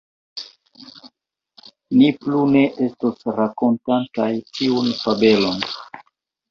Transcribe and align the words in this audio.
Ni 1.97 2.09
plu 2.23 2.41
ne 2.57 2.65
estos 2.87 3.31
rakontantaj 3.37 4.33
tiun 4.59 4.93
fabelon. 5.05 5.63